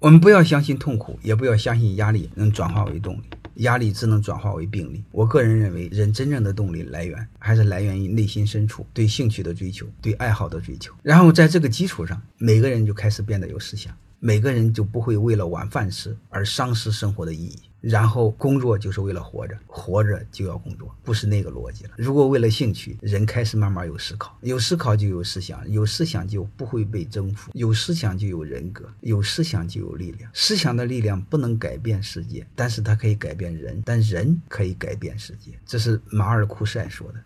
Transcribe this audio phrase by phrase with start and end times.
[0.00, 3.22] 我们不要相信痛苦，也不要相信压力能转化为动力，
[3.56, 5.04] 压力只能转化为病力。
[5.12, 10.94] 我个人认为，人真正的动力来源还是来源于内心深处对兴趣的追求、对爱好的追求。
[11.02, 17.58] 然后在这个基础上，每个人就开始变得有思想，每个人就不会为了晚饭吃而丧失生活的意义。
[17.80, 21.90] 然后工作就是为了活着，活着就要工作，不是那个逻辑了。
[21.96, 30.30] 如果为了兴趣，人开始慢慢有思考，有思考就有思想，有思想就不会被征服，有思想就有人格，有思想就有力量。
[30.34, 35.52] 思想的力量不能改变世界，但是它可以改变人，但人可以改变世界。
[35.64, 37.20] 这是马尔库塞说的。